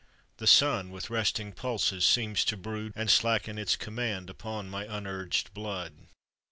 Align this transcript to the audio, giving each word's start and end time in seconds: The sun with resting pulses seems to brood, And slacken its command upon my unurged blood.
The 0.37 0.47
sun 0.47 0.89
with 0.89 1.11
resting 1.11 1.51
pulses 1.53 2.03
seems 2.07 2.43
to 2.45 2.57
brood, 2.57 2.93
And 2.95 3.07
slacken 3.07 3.59
its 3.59 3.75
command 3.75 4.31
upon 4.31 4.67
my 4.67 4.85
unurged 4.85 5.53
blood. 5.53 5.93